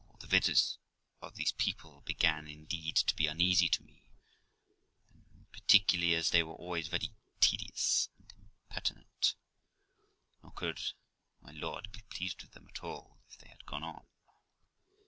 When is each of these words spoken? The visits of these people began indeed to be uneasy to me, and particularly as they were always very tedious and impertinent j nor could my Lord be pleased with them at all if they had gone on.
The 0.19 0.25
visits 0.25 0.79
of 1.21 1.35
these 1.35 1.51
people 1.51 2.01
began 2.07 2.47
indeed 2.47 2.95
to 2.95 3.15
be 3.15 3.27
uneasy 3.27 3.69
to 3.69 3.83
me, 3.83 4.09
and 5.35 5.45
particularly 5.51 6.15
as 6.15 6.31
they 6.31 6.41
were 6.41 6.55
always 6.55 6.87
very 6.87 7.11
tedious 7.39 8.09
and 8.17 8.33
impertinent 8.39 9.21
j 9.21 9.33
nor 10.41 10.53
could 10.53 10.81
my 11.39 11.51
Lord 11.51 11.91
be 11.91 12.01
pleased 12.09 12.41
with 12.41 12.53
them 12.53 12.67
at 12.67 12.83
all 12.83 13.19
if 13.29 13.37
they 13.37 13.49
had 13.49 13.63
gone 13.67 13.83
on. 13.83 14.07